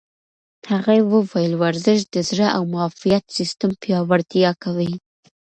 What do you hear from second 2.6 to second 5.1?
معافیت سیستم پیاوړتیا کوي.